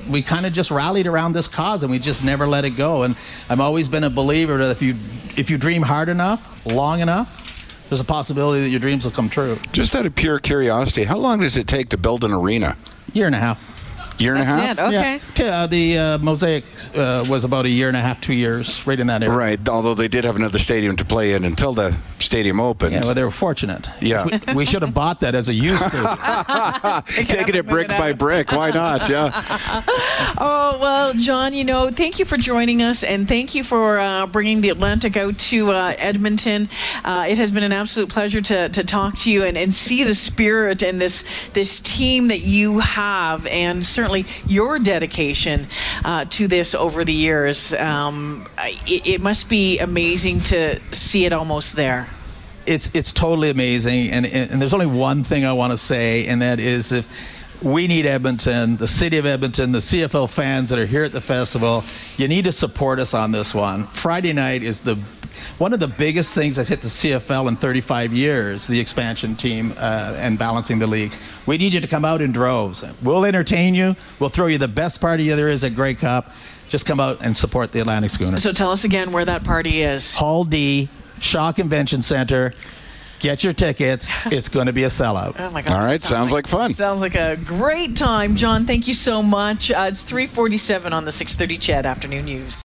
we 0.09 0.21
kind 0.21 0.45
of 0.45 0.53
just 0.53 0.71
rallied 0.71 1.07
around 1.07 1.33
this 1.33 1.47
cause, 1.47 1.83
and 1.83 1.91
we 1.91 1.99
just 1.99 2.23
never 2.23 2.47
let 2.47 2.65
it 2.65 2.71
go. 2.71 3.03
And 3.03 3.15
I've 3.49 3.59
always 3.59 3.87
been 3.87 4.03
a 4.03 4.09
believer 4.09 4.57
that 4.57 4.71
if 4.71 4.81
you 4.81 4.95
if 5.37 5.49
you 5.49 5.57
dream 5.57 5.81
hard 5.81 6.09
enough, 6.09 6.65
long 6.65 6.99
enough, 6.99 7.85
there's 7.89 8.01
a 8.01 8.05
possibility 8.05 8.61
that 8.61 8.69
your 8.69 8.79
dreams 8.79 9.05
will 9.05 9.11
come 9.11 9.29
true. 9.29 9.57
Just 9.71 9.95
out 9.95 10.05
of 10.05 10.15
pure 10.15 10.39
curiosity, 10.39 11.05
how 11.05 11.17
long 11.17 11.39
does 11.39 11.57
it 11.57 11.67
take 11.67 11.89
to 11.89 11.97
build 11.97 12.23
an 12.23 12.33
arena? 12.33 12.75
Year 13.13 13.25
and 13.25 13.35
a 13.35 13.39
half. 13.39 13.78
Year 14.19 14.33
and 14.33 14.41
a 14.41 14.45
half? 14.45 14.77
It. 14.77 14.81
Okay. 14.81 15.19
Yeah, 15.37 15.63
uh, 15.63 15.67
the 15.67 15.97
uh, 15.97 16.17
mosaic 16.17 16.65
uh, 16.93 17.25
was 17.29 17.45
about 17.45 17.65
a 17.65 17.69
year 17.69 17.87
and 17.87 17.95
a 17.95 18.01
half, 18.01 18.19
two 18.19 18.33
years, 18.33 18.85
right 18.85 18.99
in 18.99 19.07
that 19.07 19.23
area. 19.23 19.35
Right, 19.35 19.69
although 19.69 19.93
they 19.93 20.09
did 20.09 20.25
have 20.25 20.35
another 20.35 20.59
stadium 20.59 20.97
to 20.97 21.05
play 21.05 21.33
in 21.33 21.45
until 21.45 21.73
the 21.73 21.97
stadium 22.19 22.59
opened. 22.59 22.93
Yeah, 22.93 23.05
well, 23.05 23.15
they 23.15 23.23
were 23.23 23.31
fortunate. 23.31 23.87
Yeah. 24.01 24.25
we, 24.25 24.53
we 24.55 24.65
should 24.65 24.81
have 24.81 24.93
bought 24.93 25.21
that 25.21 25.35
as 25.35 25.47
a 25.47 25.53
used 25.53 25.85
stadium. 25.85 26.17
Taking 27.27 27.55
it 27.55 27.67
brick 27.67 27.87
by 27.87 28.11
brick, 28.11 28.51
why 28.51 28.71
not? 28.71 29.09
Yeah. 29.09 29.83
Oh, 30.41 30.77
well, 30.79 31.13
John, 31.13 31.53
you 31.53 31.63
know, 31.63 31.89
thank 31.89 32.19
you 32.19 32.25
for 32.25 32.37
joining 32.37 32.81
us 32.81 33.03
and 33.03 33.27
thank 33.27 33.55
you 33.55 33.63
for 33.63 33.99
uh, 33.99 34.25
bringing 34.27 34.61
the 34.61 34.69
Atlantic 34.69 35.17
out 35.17 35.37
to 35.37 35.71
uh, 35.71 35.93
Edmonton. 35.97 36.69
Uh, 37.03 37.25
it 37.27 37.37
has 37.37 37.51
been 37.51 37.63
an 37.63 37.73
absolute 37.73 38.09
pleasure 38.09 38.39
to, 38.41 38.69
to 38.69 38.83
talk 38.83 39.15
to 39.19 39.31
you 39.31 39.43
and, 39.43 39.57
and 39.57 39.73
see 39.73 40.03
the 40.03 40.13
spirit 40.13 40.81
and 40.81 41.01
this, 41.01 41.25
this 41.53 41.79
team 41.79 42.27
that 42.27 42.41
you 42.41 42.79
have 42.79 43.45
and 43.47 43.85
certainly 43.85 44.08
your 44.45 44.79
dedication 44.79 45.67
uh, 46.03 46.25
to 46.25 46.47
this 46.47 46.75
over 46.75 47.03
the 47.05 47.13
years. 47.13 47.73
Um, 47.73 48.47
it, 48.57 49.07
it 49.07 49.21
must 49.21 49.49
be 49.49 49.79
amazing 49.79 50.41
to 50.41 50.79
see 50.91 51.25
it 51.25 51.33
almost 51.33 51.75
there. 51.75 52.07
it's 52.65 52.93
it's 52.93 53.11
totally 53.11 53.49
amazing, 53.49 54.11
and, 54.11 54.25
and 54.25 54.51
and 54.51 54.61
there's 54.61 54.73
only 54.73 54.85
one 54.85 55.23
thing 55.23 55.45
I 55.45 55.53
want 55.53 55.71
to 55.71 55.77
say, 55.77 56.27
and 56.27 56.41
that 56.41 56.59
is 56.59 56.91
if 56.91 57.07
we 57.61 57.87
need 57.87 58.05
Edmonton, 58.05 58.77
the 58.77 58.87
city 58.87 59.17
of 59.17 59.25
Edmonton, 59.25 59.71
the 59.71 59.79
CFL 59.79 60.29
fans 60.29 60.69
that 60.69 60.79
are 60.79 60.85
here 60.85 61.03
at 61.03 61.11
the 61.11 61.21
festival, 61.21 61.83
you 62.17 62.27
need 62.27 62.45
to 62.45 62.51
support 62.51 62.99
us 62.99 63.13
on 63.13 63.31
this 63.31 63.53
one. 63.53 63.85
Friday 63.87 64.33
night 64.33 64.63
is 64.63 64.81
the 64.81 64.97
one 65.57 65.73
of 65.73 65.79
the 65.79 65.87
biggest 65.87 66.33
things 66.35 66.55
that's 66.55 66.69
hit 66.69 66.81
the 66.81 66.87
CFL 66.87 67.47
in 67.47 67.55
35 67.55 68.13
years, 68.13 68.67
the 68.67 68.79
expansion 68.79 69.35
team 69.35 69.73
uh, 69.77 70.15
and 70.17 70.37
balancing 70.39 70.79
the 70.79 70.87
league. 70.87 71.13
We 71.45 71.57
need 71.57 71.73
you 71.73 71.81
to 71.81 71.87
come 71.87 72.05
out 72.05 72.21
in 72.21 72.31
droves. 72.31 72.83
We'll 73.01 73.25
entertain 73.25 73.75
you. 73.75 73.95
We'll 74.19 74.29
throw 74.29 74.47
you 74.47 74.57
the 74.57 74.67
best 74.67 75.01
party 75.01 75.29
there 75.29 75.49
is 75.49 75.63
at 75.63 75.75
Grey 75.75 75.93
Cup. 75.93 76.31
Just 76.69 76.85
come 76.85 76.99
out 76.99 77.17
and 77.21 77.35
support 77.35 77.71
the 77.71 77.81
Atlantic 77.81 78.11
Schooners. 78.11 78.43
So 78.43 78.51
tell 78.51 78.71
us 78.71 78.83
again 78.83 79.11
where 79.11 79.25
that 79.25 79.43
party 79.43 79.81
is. 79.81 80.15
Hall 80.15 80.43
D, 80.43 80.87
Shaw 81.19 81.51
Convention 81.51 82.01
Center. 82.01 82.53
Get 83.19 83.43
your 83.43 83.53
tickets. 83.53 84.07
It's 84.31 84.47
going 84.49 84.67
to 84.67 84.73
be 84.73 84.83
a 84.83 84.87
sellout. 84.87 85.35
Oh 85.39 85.51
my 85.51 85.61
gosh. 85.61 85.73
All 85.73 85.81
right, 85.81 85.95
it 85.95 86.03
sounds 86.03 86.31
like 86.31 86.45
fun. 86.47 86.73
Sounds 86.73 87.01
like 87.01 87.15
a 87.15 87.35
great 87.35 87.97
time, 87.97 88.35
John. 88.35 88.65
Thank 88.65 88.87
you 88.87 88.93
so 88.93 89.23
much. 89.23 89.71
Uh, 89.71 89.87
it's 89.89 90.03
3:47 90.05 90.93
on 90.93 91.05
the 91.05 91.11
6:30 91.11 91.57
Ched 91.57 91.85
Afternoon 91.85 92.25
News. 92.25 92.61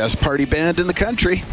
Best 0.00 0.18
party 0.22 0.46
band 0.46 0.80
in 0.80 0.86
the 0.86 0.94
country. 0.94 1.44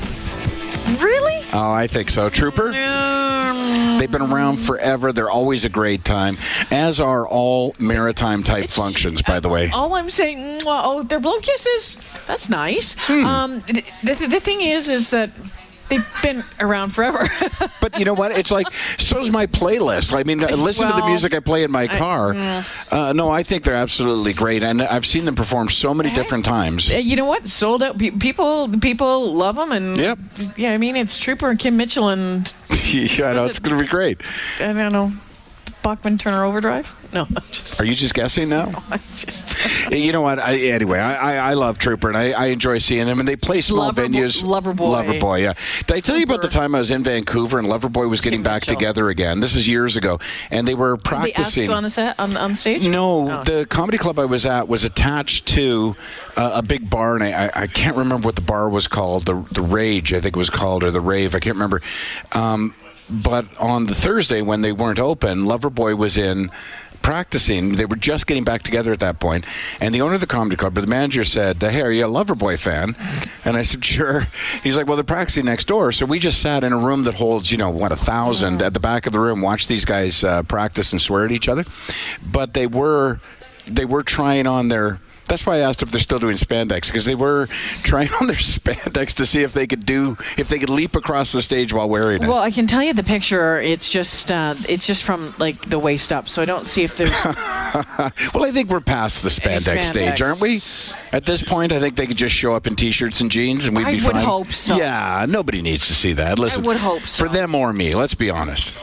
Really? 1.01 1.41
Oh, 1.51 1.69
I 1.69 1.85
think 1.85 2.09
so. 2.09 2.29
Trooper? 2.29 2.69
Um, 2.69 3.97
They've 3.99 4.09
been 4.09 4.21
around 4.21 4.55
forever. 4.55 5.11
They're 5.11 5.29
always 5.29 5.65
a 5.65 5.69
great 5.69 6.05
time, 6.05 6.37
as 6.71 7.01
are 7.01 7.27
all 7.27 7.75
maritime 7.77 8.43
type 8.43 8.69
functions, 8.69 9.21
by 9.21 9.41
the 9.41 9.49
way. 9.49 9.69
All 9.73 9.95
I'm 9.95 10.09
saying, 10.09 10.59
mwah, 10.59 10.81
oh, 10.85 11.03
they're 11.03 11.19
blow 11.19 11.41
kisses. 11.41 11.97
That's 12.25 12.47
nice. 12.47 12.95
Hmm. 12.99 13.25
Um, 13.25 13.59
the, 13.67 13.83
the, 14.03 14.27
the 14.27 14.39
thing 14.39 14.61
is, 14.61 14.87
is 14.87 15.09
that 15.09 15.31
they've 15.89 16.07
been 16.21 16.43
around 16.59 16.89
forever. 16.91 17.27
But 17.79 17.99
you 17.99 18.05
know 18.05 18.15
what? 18.15 18.31
It's 18.31 18.51
like 18.51 18.67
so's 18.97 19.31
my 19.31 19.45
playlist. 19.45 20.13
I 20.17 20.23
mean, 20.23 20.39
listen 20.39 20.87
to 20.89 20.93
the 20.93 21.05
music 21.05 21.33
I 21.33 21.39
play 21.39 21.63
in 21.63 21.71
my 21.71 21.87
car. 21.87 22.33
uh, 22.91 23.13
no, 23.13 23.29
I 23.29 23.43
think 23.43 23.63
they're 23.63 23.75
absolutely 23.75 24.33
great, 24.33 24.61
and 24.63 24.81
I've 24.81 25.05
seen 25.05 25.23
them 25.25 25.35
perform 25.35 25.69
so 25.69 25.93
many 25.93 26.13
different 26.13 26.43
times. 26.43 26.89
you 26.89 27.15
know 27.15 27.25
what? 27.25 27.47
Sold 27.47 27.83
out. 27.83 27.97
People, 27.97 28.67
people 28.79 29.33
love 29.33 29.55
them, 29.55 29.71
and 29.71 29.97
Yep. 29.97 30.19
yeah, 30.57 30.73
I 30.73 30.77
mean, 30.77 30.95
it's 30.97 31.17
Trooper 31.17 31.49
and 31.49 31.57
Kim 31.59 31.77
Mitchell 31.77 32.09
and 32.09 32.51
yeah, 32.85 33.33
no, 33.33 33.45
it's 33.45 33.59
going 33.59 33.77
to 33.77 33.83
be 33.83 33.87
great. 33.89 34.19
I 34.59 34.73
don't 34.73 34.91
know, 34.91 35.13
Bachman 35.95 36.17
Turner 36.17 36.43
Overdrive. 36.43 36.93
No, 37.13 37.21
I'm 37.23 37.37
just, 37.51 37.79
Are 37.79 37.85
you 37.85 37.95
just 37.95 38.13
guessing 38.13 38.49
now? 38.49 38.83
I'm 38.91 38.99
just. 39.15 39.91
You 39.91 40.11
know 40.11 40.21
what? 40.21 40.39
I, 40.39 40.57
anyway, 40.57 40.99
I, 40.99 41.35
I, 41.35 41.51
I 41.51 41.53
love 41.53 41.77
Trooper, 41.77 42.09
and 42.09 42.17
I, 42.17 42.31
I 42.31 42.45
enjoy 42.47 42.79
seeing 42.79 43.05
them, 43.05 43.19
and 43.21 43.27
they 43.27 43.37
play 43.37 43.61
small 43.61 43.91
Loverbo- 43.91 44.07
venues. 44.09 44.43
Loverboy. 44.43 44.75
Loverboy, 45.19 45.41
yeah. 45.43 45.53
Did 45.85 45.95
I 45.95 45.99
tell 46.01 46.17
you 46.17 46.23
about 46.23 46.41
the 46.41 46.49
time 46.49 46.75
I 46.75 46.79
was 46.79 46.91
in 46.91 47.03
Vancouver 47.03 47.57
and 47.59 47.67
Loverboy 47.67 48.09
was 48.09 48.19
getting 48.19 48.43
back 48.43 48.63
Mitchell. 48.63 48.75
together 48.75 49.07
again? 49.09 49.39
This 49.39 49.55
is 49.55 49.67
years 49.69 49.95
ago, 49.95 50.19
and 50.51 50.67
they 50.67 50.75
were 50.75 50.97
They 50.97 51.01
asked 51.01 51.05
practicing. 51.33 51.69
you 51.69 51.75
on 51.75 51.83
the 51.83 51.89
set 51.89 52.19
on 52.19 52.35
on 52.35 52.55
stage. 52.55 52.85
No, 52.87 53.29
Oh. 53.31 53.41
the 53.43 53.65
comedy 53.69 53.97
club 53.97 54.19
I 54.19 54.25
was 54.25 54.45
at 54.45 54.67
was 54.67 54.83
attached 54.83 55.47
to 55.49 55.95
uh, 56.35 56.51
a 56.55 56.61
big 56.61 56.89
bar, 56.89 57.15
and 57.15 57.23
I, 57.23 57.45
I- 57.45 57.51
I 57.63 57.67
can't 57.67 57.95
remember 57.95 58.25
what 58.25 58.35
the 58.35 58.41
bar 58.41 58.67
was 58.69 58.87
called. 58.87 59.25
The 59.25 59.41
the 59.53 59.61
Rage, 59.61 60.13
I 60.13 60.19
think 60.19 60.35
it 60.35 60.39
was 60.39 60.49
called, 60.49 60.83
or 60.83 60.91
the 60.91 61.01
Rave. 61.01 61.33
I 61.35 61.39
can't 61.39 61.55
remember. 61.55 61.81
Um, 62.33 62.73
but 63.09 63.45
on 63.57 63.85
the 63.85 63.95
Thursday 63.95 64.41
when 64.41 64.61
they 64.61 64.71
weren't 64.71 64.99
open, 64.99 65.45
Loverboy 65.45 65.97
was 65.97 66.17
in 66.17 66.51
practicing. 67.01 67.75
They 67.75 67.85
were 67.85 67.95
just 67.95 68.27
getting 68.27 68.43
back 68.43 68.63
together 68.63 68.91
at 68.91 68.99
that 68.99 69.19
point, 69.19 69.45
and 69.79 69.95
the 69.95 70.01
owner 70.01 70.15
of 70.15 70.21
the 70.21 70.27
comedy 70.27 70.57
club, 70.57 70.73
but 70.73 70.81
the 70.81 70.87
manager 70.87 71.23
said, 71.23 71.61
"Hey, 71.61 71.81
are 71.81 71.91
you 71.91 72.05
a 72.05 72.09
Loverboy 72.09 72.59
fan?" 72.59 72.95
And 73.45 73.55
I 73.55 73.61
said, 73.61 73.85
"Sure." 73.85 74.27
He's 74.63 74.75
like, 74.75 74.87
"Well, 74.87 74.97
they're 74.97 75.03
practicing 75.03 75.45
next 75.45 75.67
door." 75.67 75.91
So 75.91 76.05
we 76.05 76.19
just 76.19 76.41
sat 76.41 76.63
in 76.63 76.73
a 76.73 76.77
room 76.77 77.03
that 77.03 77.13
holds, 77.13 77.51
you 77.51 77.57
know, 77.57 77.69
what 77.69 77.91
a 77.91 77.95
thousand 77.95 78.61
at 78.61 78.73
the 78.73 78.79
back 78.79 79.07
of 79.07 79.13
the 79.13 79.19
room, 79.19 79.41
watched 79.41 79.67
these 79.67 79.85
guys 79.85 80.23
uh, 80.23 80.43
practice 80.43 80.91
and 80.91 81.01
swear 81.01 81.23
at 81.23 81.31
each 81.31 81.47
other. 81.47 81.65
But 82.29 82.53
they 82.53 82.67
were 82.67 83.19
they 83.65 83.85
were 83.85 84.03
trying 84.03 84.47
on 84.47 84.67
their. 84.67 84.99
That's 85.27 85.45
why 85.45 85.55
I 85.57 85.59
asked 85.59 85.81
if 85.81 85.91
they're 85.91 85.99
still 85.99 86.19
doing 86.19 86.35
spandex 86.35 86.87
because 86.87 87.05
they 87.05 87.15
were 87.15 87.47
trying 87.83 88.09
on 88.21 88.27
their 88.27 88.37
spandex 88.37 89.13
to 89.15 89.25
see 89.25 89.41
if 89.43 89.53
they 89.53 89.67
could 89.67 89.85
do 89.85 90.17
if 90.37 90.47
they 90.49 90.59
could 90.59 90.69
leap 90.69 90.95
across 90.95 91.31
the 91.31 91.41
stage 91.41 91.73
while 91.73 91.89
wearing 91.89 92.23
it. 92.23 92.27
Well, 92.29 92.39
I 92.39 92.51
can 92.51 92.67
tell 92.67 92.83
you 92.83 92.93
the 92.93 93.03
picture. 93.03 93.57
It's 93.59 93.91
just 93.91 94.31
uh, 94.31 94.55
it's 94.69 94.87
just 94.87 95.03
from 95.03 95.33
like 95.37 95.61
the 95.69 95.79
waist 95.79 96.11
up, 96.11 96.29
so 96.29 96.41
I 96.41 96.45
don't 96.45 96.65
see 96.65 96.83
if 96.83 96.95
there's. 96.95 97.11
Well, 98.33 98.45
I 98.45 98.51
think 98.51 98.69
we're 98.69 98.79
past 98.79 99.23
the 99.23 99.49
Any 99.49 99.57
spandex, 99.57 99.83
stage, 99.83 100.21
aren't 100.21 100.41
we? 100.41 100.55
At 101.11 101.25
this 101.25 101.43
point, 101.43 101.71
I 101.73 101.79
think 101.79 101.95
they 101.95 102.07
could 102.07 102.17
just 102.17 102.33
show 102.33 102.53
up 102.53 102.65
in 102.65 102.75
t-shirts 102.75 103.19
and 103.21 103.29
jeans, 103.29 103.65
and 103.67 103.75
we'd 103.75 103.85
I 103.85 103.91
be 103.97 104.03
would 104.03 104.13
fine. 104.13 104.23
hope 104.25 104.51
so. 104.51 104.75
Yeah, 104.77 105.25
nobody 105.27 105.61
needs 105.61 105.87
to 105.87 105.93
see 105.93 106.13
that. 106.13 106.39
Listen, 106.39 106.63
I 106.63 106.67
would 106.67 106.77
hope 106.77 107.01
so. 107.01 107.25
for 107.25 107.29
them 107.31 107.53
or 107.55 107.73
me. 107.73 107.93
Let's 107.95 108.15
be 108.15 108.29
honest. 108.29 108.73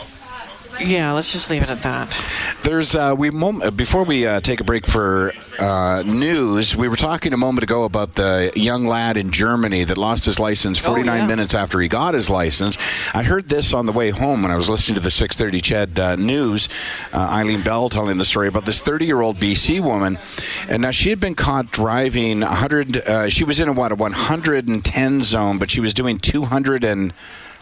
Yeah, 0.81 1.12
let's 1.12 1.33
just 1.33 1.50
leave 1.50 1.62
it 1.62 1.71
at 1.71 1.83
that. 1.83 2.19
There's 2.62 2.95
uh, 2.95 3.14
we 3.16 3.31
mom- 3.31 3.62
before 3.76 4.04
we 4.04 4.26
uh, 4.26 4.40
take 4.40 4.61
a 4.61 4.64
break 4.64 4.87
for 4.87 5.33
uh, 5.59 6.02
news. 6.02 6.75
We 6.76 6.88
were 6.88 6.97
talking 6.97 7.33
a 7.33 7.37
moment 7.37 7.62
ago 7.62 7.85
about 7.85 8.14
the 8.14 8.52
young 8.57 8.87
lad 8.87 9.16
in 9.16 9.31
Germany 9.31 9.85
that 9.85 9.99
lost 9.99 10.25
his 10.25 10.38
license 10.38 10.78
49 10.78 11.09
Oh, 11.09 11.14
yeah. 11.23 11.26
minutes 11.26 11.54
after 11.54 11.81
he 11.81 11.88
got 11.88 12.14
his 12.14 12.28
license. 12.31 12.76
I 13.12 13.23
heard 13.23 13.49
this 13.49 13.73
on 13.73 13.87
the 13.87 13.93
way 13.93 14.11
home 14.11 14.43
when 14.43 14.50
I 14.50 14.57
was 14.57 14.69
listening 14.69 14.95
to 14.97 15.00
the 15.00 15.11
6:30 15.11 15.61
Ched 15.61 15.99
uh, 15.99 16.16
news. 16.16 16.69
Uh, 17.12 17.28
Eileen 17.31 17.62
Bell 17.62 17.88
telling 17.88 18.19
the 18.19 18.25
story 18.25 18.49
about 18.49 18.64
this 18.66 18.81
30-year-old 18.83 19.37
BC 19.37 19.81
woman, 19.81 20.19
and 20.69 20.83
now 20.83 20.90
she 20.90 21.11
had 21.11 21.21
been 21.21 21.35
caught 21.35 21.71
driving 21.71 22.40
100. 22.40 22.97
Uh, 22.97 23.28
she 23.28 23.45
was 23.45 23.61
in 23.61 23.69
a 23.69 23.73
what 23.73 23.93
a 23.93 23.97
110 23.97 25.23
zone, 25.25 25.59
but 25.59 25.71
she 25.71 25.81
was 25.81 25.93
doing 25.95 26.19
200 26.19 26.83
and 26.85 27.12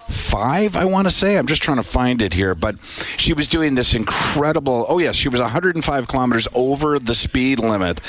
five, 0.09 0.77
I 0.77 0.85
want 0.85 1.07
to 1.07 1.11
say. 1.15 1.37
I'm 1.37 1.47
just 1.47 1.63
trying 1.63 1.77
to 1.79 1.83
find 1.83 2.23
it 2.23 2.35
here, 2.35 2.55
but 2.55 2.77
she 3.17 3.33
was 3.33 3.49
doing 3.49 3.75
this 3.75 3.95
incredible. 3.95 4.87
Oh 4.89 4.99
yes, 4.99 5.15
she 5.15 5.29
was 5.29 5.41
105 5.41 6.09
kilometers 6.09 6.49
over 6.55 6.99
the 6.99 7.15
speed 7.15 7.59
limit. 7.59 8.01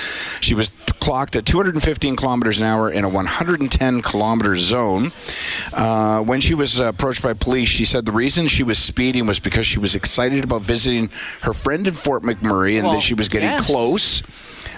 She 0.41 0.53
was 0.53 0.69
clocked 0.99 1.35
at 1.35 1.45
215 1.45 2.15
kilometers 2.15 2.59
an 2.59 2.65
hour 2.65 2.89
in 2.89 3.03
a 3.03 3.09
110 3.09 4.01
kilometer 4.01 4.55
zone. 4.55 5.11
Uh, 5.73 6.21
when 6.21 6.39
she 6.39 6.53
was 6.53 6.79
approached 6.79 7.21
by 7.21 7.33
police, 7.33 7.69
she 7.69 7.85
said 7.85 8.05
the 8.05 8.11
reason 8.11 8.47
she 8.47 8.63
was 8.63 8.79
speeding 8.79 9.27
was 9.27 9.39
because 9.39 9.65
she 9.67 9.79
was 9.79 9.95
excited 9.95 10.43
about 10.43 10.61
visiting 10.61 11.09
her 11.41 11.53
friend 11.53 11.87
in 11.87 11.93
Fort 11.93 12.23
McMurray 12.23 12.75
and 12.77 12.85
Well, 12.85 12.95
that 12.95 13.01
she 13.01 13.13
was 13.13 13.27
getting 13.29 13.49
yes. 13.49 13.65
close. 13.65 14.23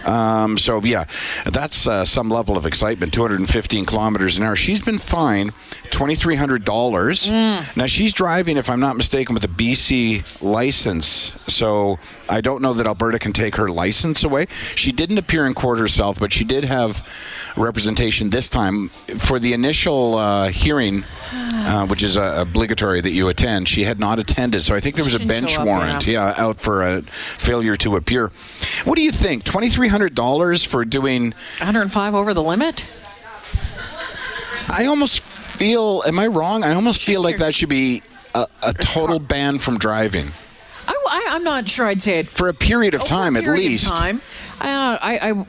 Um, 0.06 0.58
so 0.58 0.82
yeah, 0.84 1.06
that's 1.46 1.88
uh, 1.88 2.06
some 2.06 2.30
level 2.30 2.58
of 2.58 2.66
excitement. 2.66 3.14
215 3.14 3.86
kilometers 3.86 4.38
an 4.38 4.44
hour. 4.44 4.56
She's 4.56 4.84
been 4.84 4.98
fined 5.00 5.52
twenty 5.92 6.16
three 6.16 6.36
hundred 6.36 6.66
dollars. 6.66 7.30
Now 7.32 7.86
she's 7.88 8.14
driving, 8.14 8.58
if 8.58 8.70
I'm 8.70 8.80
not 8.80 8.98
mistaken, 8.98 9.34
with 9.34 9.44
a 9.44 9.48
BC 9.48 10.42
license. 10.42 11.06
So 11.08 12.00
I 12.30 12.42
don't 12.42 12.62
know 12.62 12.74
that 12.74 12.86
Alberta 12.88 13.18
can 13.20 13.34
take 13.34 13.56
her 13.56 13.70
license 13.70 14.24
away. 14.24 14.48
She 14.76 14.92
didn't 14.92 15.18
appear 15.18 15.46
in 15.48 15.54
court 15.54 15.80
herself, 15.80 16.20
but 16.20 16.34
she 16.34 16.44
did 16.44 16.66
have 16.66 17.08
representation 17.56 18.30
this 18.30 18.50
time 18.50 18.90
for 19.18 19.40
the 19.40 19.54
initial 19.54 20.16
uh, 20.16 20.50
hearing, 20.50 21.04
uh, 21.34 21.88
which 21.88 22.04
is 22.04 22.18
uh, 22.18 22.34
obligatory 22.38 23.00
that 23.02 23.12
you 23.12 23.30
attend. 23.30 23.70
She 23.70 23.84
had 23.84 24.00
not 24.00 24.20
attended, 24.20 24.62
so 24.64 24.76
I 24.76 24.80
think 24.82 24.96
there 24.96 25.06
was 25.06 25.14
a 25.20 25.26
bench 25.26 25.58
warrant. 25.60 26.06
yeah. 26.08 26.16
Yeah, 26.16 26.34
out 26.46 26.58
for 26.58 26.82
a 26.82 27.02
failure 27.02 27.76
to 27.78 27.96
appear. 27.98 28.32
What 28.86 28.96
do 28.98 29.02
you 29.04 29.12
think? 29.12 29.44
Twenty 29.44 29.70
three 29.70 29.88
hundred 29.88 29.95
dollars 30.10 30.64
for 30.64 30.86
doing? 30.86 31.32
105 31.60 32.16
over 32.16 32.34
the 32.34 32.44
limit. 32.44 32.86
I 34.68 34.86
almost 34.88 35.22
feel. 35.22 36.04
Am 36.06 36.20
I 36.20 36.28
wrong? 36.28 36.64
I 36.64 36.74
almost 36.74 37.04
feel 37.04 37.22
like 37.22 37.38
that 37.38 37.54
should 37.54 37.70
be 37.70 38.02
a, 38.34 38.48
a 38.62 38.74
total 38.74 39.20
ban 39.20 39.60
from 39.60 39.78
driving 39.78 40.32
I, 41.16 41.36
am 41.36 41.44
not 41.44 41.68
sure 41.70 41.86
I'd 41.86 42.02
say 42.02 42.20
it 42.20 42.28
for 42.28 42.48
a 42.48 42.54
period 42.54 42.94
of 42.94 43.02
Oh, 43.02 43.06
for 43.06 43.14
a 43.14 43.18
time, 43.18 43.38
at 43.38 43.44
period 43.44 43.66
of 43.66 43.72
least. 43.72 43.88
Time. 43.88 44.22
Uh, 44.60 44.98
I, 45.02 45.32
I, 45.32 45.46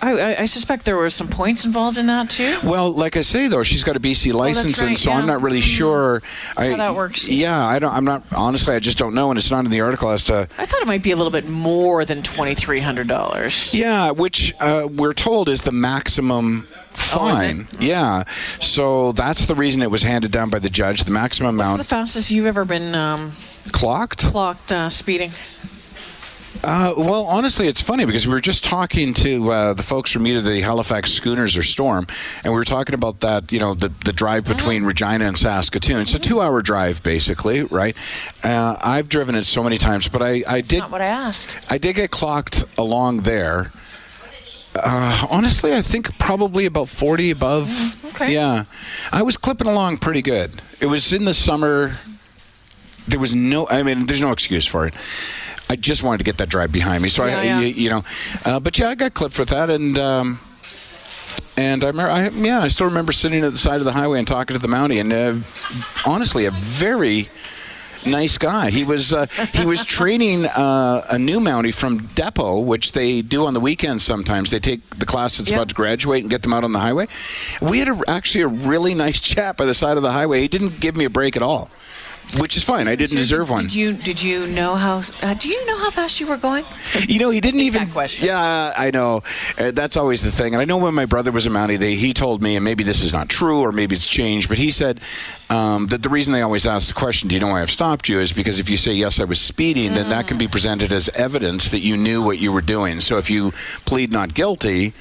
I, 0.00 0.42
I 0.42 0.44
suspect 0.44 0.84
there 0.84 0.96
were 0.96 1.10
some 1.10 1.28
points 1.28 1.64
involved 1.64 1.98
in 1.98 2.06
that 2.06 2.30
too. 2.30 2.58
Well, 2.62 2.92
like 2.92 3.16
I 3.16 3.20
say 3.22 3.48
though, 3.48 3.62
she's 3.62 3.84
got 3.84 3.96
a 3.96 4.00
BC 4.00 4.32
license, 4.32 4.78
and 4.78 4.88
right, 4.88 4.98
so 4.98 5.10
I'm 5.10 5.26
not 5.26 5.42
really 5.42 5.60
sure 5.60 6.22
I, 6.56 6.70
How 6.70 6.76
that 6.76 6.94
works. 6.94 7.28
Yeah, 7.28 7.66
I 7.66 7.78
don't. 7.78 7.92
I'm 7.92 8.04
not 8.04 8.22
honestly. 8.34 8.74
I 8.74 8.78
just 8.78 8.98
don't 8.98 9.14
know, 9.14 9.30
and 9.30 9.38
it's 9.38 9.50
not 9.50 9.64
in 9.64 9.70
the 9.70 9.80
article 9.80 10.10
as 10.10 10.22
to. 10.24 10.48
I 10.58 10.66
thought 10.66 10.82
it 10.82 10.86
might 10.86 11.02
be 11.02 11.10
a 11.10 11.16
little 11.16 11.32
bit 11.32 11.48
more 11.48 12.04
than 12.04 12.22
twenty 12.22 12.54
three 12.54 12.80
hundred 12.80 13.08
dollars. 13.08 13.72
Yeah, 13.74 14.12
which 14.12 14.54
uh, 14.60 14.88
we're 14.90 15.14
told 15.14 15.48
is 15.48 15.62
the 15.62 15.72
maximum 15.72 16.68
Oh, 17.12 17.32
fine. 17.32 17.68
Yeah, 17.78 18.24
so 18.60 19.12
that's 19.12 19.46
the 19.46 19.54
reason 19.54 19.82
it 19.82 19.90
was 19.90 20.02
handed 20.02 20.32
down 20.32 20.50
by 20.50 20.58
the 20.58 20.68
judge. 20.70 21.04
The 21.04 21.10
maximum 21.10 21.56
What's 21.56 21.68
amount 21.68 21.78
What's 21.78 21.88
the 21.88 21.94
fastest 21.94 22.30
you've 22.30 22.46
ever 22.46 22.64
been 22.64 22.94
um, 22.94 23.32
clocked. 23.72 24.24
clocked 24.26 24.72
uh, 24.72 24.88
speeding? 24.88 25.30
Uh, 26.64 26.92
well, 26.96 27.24
honestly, 27.26 27.68
it's 27.68 27.80
funny 27.80 28.04
because 28.04 28.26
we 28.26 28.32
were 28.32 28.40
just 28.40 28.64
talking 28.64 29.14
to 29.14 29.50
uh, 29.52 29.74
the 29.74 29.82
folks 29.82 30.10
from 30.10 30.26
either 30.26 30.40
the 30.42 30.60
Halifax 30.60 31.12
Schooners 31.12 31.56
or 31.56 31.62
Storm, 31.62 32.06
and 32.42 32.52
we 32.52 32.58
were 32.58 32.64
talking 32.64 32.94
about 32.94 33.20
that, 33.20 33.52
you 33.52 33.60
know, 33.60 33.74
the, 33.74 33.90
the 34.04 34.12
drive 34.12 34.44
between 34.44 34.84
Regina 34.84 35.24
and 35.24 35.38
Saskatoon. 35.38 36.00
It's 36.00 36.14
a 36.14 36.18
two 36.18 36.40
hour 36.40 36.60
drive, 36.60 37.02
basically, 37.04 37.62
right? 37.62 37.96
Uh, 38.42 38.76
I've 38.82 39.08
driven 39.08 39.36
it 39.36 39.44
so 39.44 39.62
many 39.62 39.78
times, 39.78 40.08
but 40.08 40.20
I, 40.20 40.42
I 40.48 40.56
That's 40.56 40.68
did. 40.68 40.78
not 40.80 40.90
what 40.90 41.00
I 41.00 41.06
asked. 41.06 41.56
I 41.70 41.78
did 41.78 41.94
get 41.94 42.10
clocked 42.10 42.64
along 42.76 43.18
there. 43.18 43.70
Uh, 44.74 45.26
honestly, 45.30 45.72
I 45.74 45.80
think 45.80 46.18
probably 46.18 46.66
about 46.66 46.88
40 46.88 47.30
above. 47.30 48.04
okay. 48.14 48.34
Yeah. 48.34 48.64
I 49.12 49.22
was 49.22 49.36
clipping 49.36 49.68
along 49.68 49.98
pretty 49.98 50.22
good. 50.22 50.60
It 50.80 50.86
was 50.86 51.12
in 51.12 51.24
the 51.24 51.34
summer. 51.34 51.92
There 53.06 53.18
was 53.20 53.34
no, 53.34 53.68
I 53.68 53.82
mean, 53.84 54.06
there's 54.06 54.20
no 54.20 54.32
excuse 54.32 54.66
for 54.66 54.86
it. 54.86 54.94
I 55.70 55.76
just 55.76 56.02
wanted 56.02 56.18
to 56.18 56.24
get 56.24 56.38
that 56.38 56.48
drive 56.48 56.72
behind 56.72 57.02
me. 57.02 57.08
So, 57.08 57.24
Yeah, 57.26 57.38
I, 57.40 57.42
yeah. 57.44 57.60
You, 57.60 57.66
you 57.68 57.90
know, 57.90 58.04
uh, 58.44 58.60
but 58.60 58.78
yeah, 58.78 58.88
I 58.88 58.94
got 58.94 59.14
clipped 59.14 59.38
with 59.38 59.50
that. 59.50 59.68
And, 59.70 59.98
um, 59.98 60.40
and 61.56 61.84
I 61.84 61.88
remember, 61.88 62.10
I, 62.10 62.28
yeah, 62.28 62.60
I 62.60 62.68
still 62.68 62.86
remember 62.86 63.12
sitting 63.12 63.42
at 63.44 63.52
the 63.52 63.58
side 63.58 63.80
of 63.80 63.84
the 63.84 63.92
highway 63.92 64.18
and 64.18 64.26
talking 64.28 64.54
to 64.54 64.60
the 64.60 64.68
Mountie, 64.68 65.00
and 65.00 65.12
uh, 65.12 65.34
honestly, 66.06 66.46
a 66.46 66.50
very 66.52 67.28
nice 68.06 68.38
guy. 68.38 68.70
He 68.70 68.84
was 68.84 69.12
uh, 69.12 69.26
he 69.52 69.66
was 69.66 69.84
training 69.98 70.46
uh, 70.46 71.04
a 71.10 71.18
new 71.18 71.40
Mountie 71.40 71.74
from 71.74 71.98
Depot, 72.14 72.60
which 72.60 72.92
they 72.92 73.22
do 73.22 73.44
on 73.46 73.54
the 73.54 73.60
weekends. 73.60 74.04
Sometimes 74.04 74.50
they 74.50 74.60
take 74.60 74.88
the 74.90 75.04
class 75.04 75.38
that's 75.38 75.50
Yeah. 75.50 75.56
about 75.56 75.70
to 75.70 75.74
graduate 75.74 76.22
and 76.22 76.30
get 76.30 76.42
them 76.42 76.54
out 76.54 76.62
on 76.62 76.70
the 76.70 76.78
highway. 76.78 77.08
We 77.60 77.80
had 77.80 77.88
a, 77.88 78.00
actually 78.06 78.42
a 78.42 78.48
really 78.48 78.94
nice 79.06 79.18
chat 79.20 79.56
by 79.56 79.66
the 79.66 79.74
side 79.74 79.96
of 79.96 80.04
the 80.04 80.12
highway. 80.12 80.40
He 80.40 80.48
didn't 80.48 80.78
give 80.78 80.96
me 80.96 81.04
a 81.06 81.10
break 81.10 81.36
at 81.36 81.42
all. 81.42 81.70
Which 82.36 82.56
is 82.56 82.64
fine. 82.64 82.88
I 82.88 82.96
didn't 82.96 83.10
So 83.10 83.16
deserve 83.16 83.46
did, 83.46 83.52
one. 83.52 83.62
Did 83.62 83.74
you 83.74 83.92
did 83.94 84.22
you 84.22 84.46
know 84.46 84.74
how 84.74 85.02
uh, 85.22 85.34
do 85.34 85.48
you 85.48 85.64
know 85.66 85.78
how 85.78 85.90
fast 85.90 86.20
you 86.20 86.26
were 86.26 86.36
going? 86.36 86.64
You 87.08 87.18
know, 87.20 87.30
he 87.30 87.40
didn't 87.40 87.60
even. 87.60 87.84
that 87.84 87.92
question. 87.92 88.26
Yeah, 88.26 88.74
I 88.76 88.90
know. 88.90 89.22
Uh, 89.56 89.70
that's 89.70 89.96
always 89.96 90.20
the 90.22 90.30
thing. 90.30 90.52
And 90.54 90.60
I 90.60 90.64
know 90.64 90.76
when 90.76 90.94
my 90.94 91.06
brother 91.06 91.32
was 91.32 91.46
a 91.46 91.50
Mountie, 91.50 91.78
they, 91.78 91.94
he 91.94 92.12
told 92.12 92.42
me, 92.42 92.56
and 92.56 92.64
maybe 92.64 92.84
this 92.84 93.02
is 93.02 93.12
not 93.12 93.28
true, 93.28 93.60
or 93.60 93.72
maybe 93.72 93.96
it's 93.96 94.08
changed, 94.08 94.48
but 94.48 94.58
he 94.58 94.70
said 94.70 95.00
um, 95.48 95.86
that 95.86 96.02
the 96.02 96.08
reason 96.08 96.32
they 96.32 96.42
always 96.42 96.66
ask 96.66 96.88
the 96.88 96.94
question, 96.94 97.28
"Do 97.28 97.34
you 97.34 97.40
know 97.40 97.48
why 97.48 97.62
I've 97.62 97.70
stopped 97.70 98.08
you?" 98.08 98.18
is 98.20 98.32
because 98.32 98.60
if 98.60 98.68
you 98.68 98.76
say 98.76 98.92
yes, 98.92 99.20
I 99.20 99.24
was 99.24 99.40
speeding, 99.40 99.94
then 99.94 100.10
that 100.10 100.26
can 100.26 100.36
be 100.38 100.48
presented 100.48 100.92
as 100.92 101.08
evidence 101.10 101.70
that 101.70 101.80
you 101.80 101.96
knew 101.96 102.22
what 102.22 102.38
you 102.38 102.52
were 102.52 102.60
doing. 102.60 103.00
So 103.00 103.16
if 103.16 103.30
you 103.30 103.52
plead 103.86 104.12
not 104.12 104.34
guilty. 104.34 104.92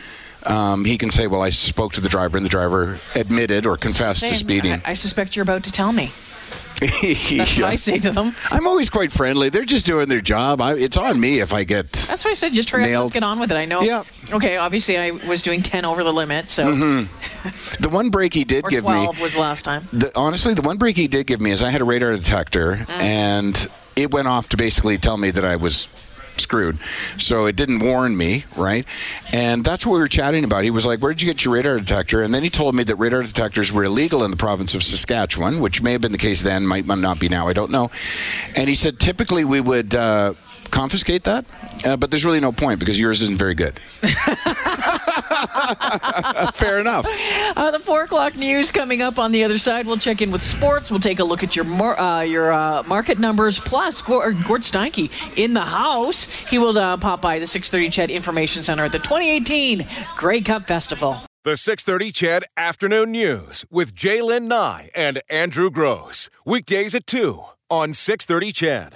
Um, 0.46 0.86
he 0.86 0.98
can 0.98 1.10
say, 1.10 1.28
"Well, 1.28 1.42
I 1.42 1.50
spoke 1.50 1.92
to 1.94 2.02
the 2.02 2.08
driver, 2.08 2.38
and 2.38 2.46
the 2.46 2.50
driver 2.50 3.00
admitted 3.16 3.66
or 3.66 3.76
confessed 3.76 4.22
to 4.22 4.34
speeding." 4.34 4.82
I, 4.86 4.92
I 4.92 4.94
suspect 4.94 5.36
you're 5.36 5.44
about 5.44 5.64
to 5.64 5.72
tell 5.74 5.92
me. 5.92 6.12
That's 7.38 7.58
what 7.58 7.66
I 7.66 7.76
say 7.76 7.98
to 8.00 8.12
them. 8.12 8.36
I'm 8.52 8.68
always 8.68 8.90
quite 8.90 9.12
friendly. 9.12 9.50
They're 9.50 9.64
just 9.66 9.86
doing 9.86 10.10
their 10.10 10.22
job. 10.22 10.62
I, 10.62 10.76
it's 10.76 10.96
on 10.98 11.20
me 11.20 11.40
if 11.40 11.52
I 11.52 11.64
get. 11.64 11.92
That's 11.92 12.24
why 12.24 12.32
I 12.32 12.34
said 12.36 12.54
just 12.54 12.70
hurry 12.70 12.94
up. 12.94 13.02
Let's 13.02 13.14
get 13.14 13.24
on 13.24 13.40
with 13.40 13.52
it. 13.52 13.56
I 13.58 13.66
know. 13.66 13.82
Yeah. 13.82 14.04
Okay. 14.32 14.58
Obviously, 14.58 14.98
I 14.98 15.12
was 15.12 15.42
doing 15.42 15.62
ten 15.64 15.86
over 15.86 16.04
the 16.04 16.14
limit, 16.14 16.50
so 16.50 16.72
The 17.80 17.90
one 17.90 18.10
break 18.10 18.34
he 18.34 18.44
did 18.44 18.66
give 18.66 18.84
me. 18.84 18.92
twelve 18.92 19.20
was 19.22 19.36
last 19.36 19.66
time. 19.66 19.88
The, 19.92 20.12
honestly, 20.16 20.54
the 20.54 20.62
one 20.62 20.78
break 20.78 20.96
he 20.98 21.08
did 21.08 21.26
give 21.28 21.42
me 21.42 21.52
is 21.52 21.62
I 21.64 21.70
had 21.70 21.82
a 21.82 21.86
radar 21.86 22.14
detector, 22.16 22.76
Mm. 22.78 22.90
and 23.02 23.68
it 23.96 24.12
went 24.12 24.28
off 24.28 24.50
to 24.50 24.58
basically 24.58 24.98
tell 24.98 25.18
me 25.18 25.32
that 25.32 25.44
I 25.46 25.56
was 25.56 25.88
screwed. 26.42 26.78
So 27.18 27.46
it 27.46 27.56
didn't 27.56 27.80
warn 27.80 28.16
me, 28.16 28.46
right? 28.56 28.86
And 29.32 29.64
that's 29.64 29.86
what 29.86 29.94
we 29.94 30.00
were 30.00 30.08
chatting 30.08 30.44
about. 30.44 30.64
He 30.64 30.72
was 30.72 30.86
like, 30.86 31.00
"Where 31.00 31.14
did 31.14 31.22
you 31.22 31.32
get 31.32 31.44
your 31.46 31.54
radar 31.56 31.78
detector?" 31.78 32.24
And 32.24 32.34
then 32.34 32.44
he 32.44 32.50
told 32.50 32.76
me 32.76 32.84
that 32.84 32.96
radar 32.96 33.24
detectors 33.24 33.72
were 33.72 33.84
illegal 33.84 34.24
in 34.24 34.32
the 34.32 34.38
province 34.38 34.74
of 34.76 34.84
Saskatchewan, 34.84 35.60
which 35.60 35.82
may 35.82 35.92
have 35.94 36.02
been 36.02 36.12
the 36.12 36.18
case 36.18 36.42
then, 36.42 36.66
might 36.66 36.86
not 36.86 37.20
be 37.20 37.30
now. 37.30 37.48
I 37.48 37.54
don't 37.54 37.72
know. 37.72 37.92
And 38.56 38.68
he 38.68 38.76
said 38.76 39.00
typically 39.00 39.46
we 39.46 39.62
would. 39.62 39.96
Uh, 39.96 40.34
Confiscate 40.70 41.24
that, 41.24 41.46
uh, 41.86 41.96
but 41.96 42.12
there's 42.12 42.26
really 42.26 42.42
no 42.42 42.52
point 42.52 42.80
because 42.82 43.00
yours 43.00 43.22
isn't 43.22 43.38
very 43.38 43.56
good. 43.56 43.80
Fair 46.54 46.80
enough. 46.80 47.06
Uh, 47.56 47.72
the 47.72 47.80
four 47.80 48.04
o'clock 48.04 48.36
news 48.36 48.72
coming 48.72 49.02
up 49.02 49.20
on 49.20 49.32
the 49.32 49.44
other 49.44 49.58
side. 49.58 49.86
We'll 49.86 49.98
check 49.98 50.22
in 50.22 50.32
with 50.32 50.44
sports. 50.44 50.90
We'll 50.90 51.00
take 51.00 51.20
a 51.20 51.24
look 51.24 51.44
at 51.44 51.56
your 51.56 51.66
mar- 51.66 52.00
uh, 52.00 52.22
your 52.22 52.52
uh, 52.52 52.84
market 52.84 53.20
numbers. 53.20 53.60
Plus, 53.60 54.02
Gord, 54.02 54.44
Gord 54.46 54.62
Steinke 54.62 55.12
in 55.38 55.54
the 55.54 55.62
house. 55.62 56.24
He 56.26 56.58
will 56.58 56.78
uh, 56.78 56.98
pop 56.98 57.22
by 57.22 57.40
the 57.40 57.46
6:30 57.46 57.88
Ched 57.88 58.10
Information 58.10 58.64
Center 58.64 58.86
at 58.86 58.92
the 58.92 59.00
2018 59.00 59.88
Grey 60.16 60.42
Cup 60.42 60.66
Festival. 60.68 61.18
The 61.44 61.56
630 61.56 62.12
Ched 62.12 62.42
Afternoon 62.58 63.12
News 63.12 63.66
with 63.72 63.96
Jaylen 63.96 64.48
Nye 64.48 64.90
and 64.94 65.22
Andrew 65.30 65.70
Gross. 65.72 66.30
Weekdays 66.46 66.94
at 66.94 67.08
2 67.08 67.42
on 67.70 67.94
630 67.94 68.52
Ched. 68.52 68.94